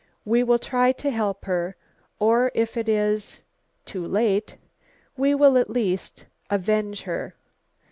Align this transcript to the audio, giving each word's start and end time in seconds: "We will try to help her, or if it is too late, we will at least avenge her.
"We 0.25 0.41
will 0.41 0.57
try 0.57 0.93
to 0.93 1.11
help 1.11 1.45
her, 1.45 1.75
or 2.17 2.51
if 2.55 2.75
it 2.75 2.89
is 2.89 3.41
too 3.85 4.03
late, 4.07 4.57
we 5.15 5.35
will 5.35 5.59
at 5.59 5.69
least 5.69 6.25
avenge 6.49 7.03
her. 7.03 7.35